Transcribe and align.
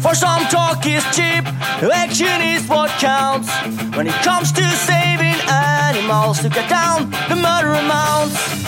For 0.00 0.14
some 0.14 0.42
talk 0.46 0.86
is 0.86 1.04
cheap, 1.14 1.44
action 1.82 2.40
is 2.40 2.68
what 2.68 2.90
counts. 3.00 3.50
When 3.96 4.06
it 4.06 4.14
comes 4.22 4.52
to 4.52 4.62
saving 4.62 5.38
animals, 5.48 6.40
to 6.40 6.48
cut 6.48 6.68
down 6.68 7.10
the 7.28 7.36
murder 7.36 7.74
amounts. 7.74 8.67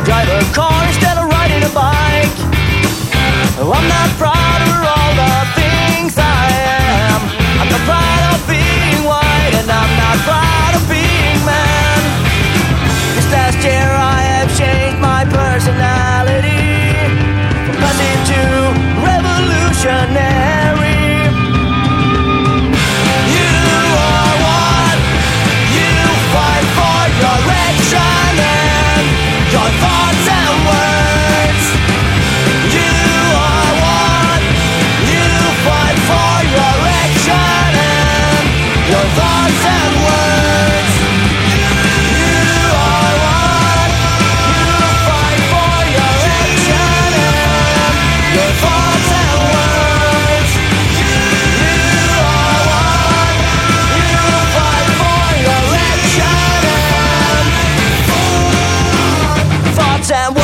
I 0.00 0.02
drive 0.02 0.28
a 0.28 0.54
car 0.54 0.86
instead. 0.86 1.09
time 60.10 60.39